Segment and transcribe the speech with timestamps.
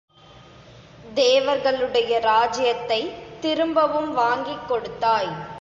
[1.13, 3.39] தேவர்களுடைய ராஜ்யத்தைத்
[3.39, 5.49] திரும்பவும் வாங்கிக் கொடுத்தாய்.